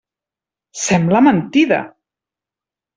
[0.85, 1.81] Sembla mentida!